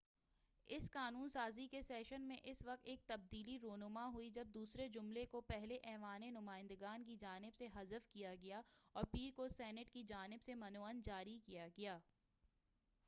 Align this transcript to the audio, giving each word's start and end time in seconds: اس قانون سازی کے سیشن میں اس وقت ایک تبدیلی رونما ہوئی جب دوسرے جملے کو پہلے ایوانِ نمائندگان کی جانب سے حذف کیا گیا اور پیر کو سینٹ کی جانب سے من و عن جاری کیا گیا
اس 0.69 0.89
قانون 0.91 1.27
سازی 1.29 1.67
کے 1.67 1.81
سیشن 1.81 2.21
میں 2.27 2.35
اس 2.43 2.63
وقت 2.65 2.85
ایک 2.89 3.01
تبدیلی 3.07 3.57
رونما 3.59 4.05
ہوئی 4.13 4.29
جب 4.29 4.47
دوسرے 4.53 4.87
جملے 4.87 5.25
کو 5.25 5.41
پہلے 5.43 5.77
ایوانِ 5.83 6.29
نمائندگان 6.31 7.03
کی 7.03 7.15
جانب 7.15 7.57
سے 7.57 7.67
حذف 7.75 8.07
کیا 8.13 8.33
گیا 8.41 8.61
اور 8.95 9.03
پیر 9.11 9.31
کو 9.35 9.47
سینٹ 9.49 9.91
کی 9.93 10.03
جانب 10.03 10.41
سے 10.41 10.55
من 10.55 10.77
و 10.77 10.85
عن 10.85 11.01
جاری 11.01 11.37
کیا 11.45 11.67
گیا 11.77 11.97